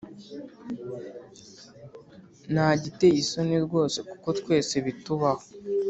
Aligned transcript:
Ntagiteye 2.51 3.17
isoni 3.19 3.57
rwose 3.65 3.97
kuko 4.09 4.27
twese 4.39 4.73
bitubaho 4.85 5.45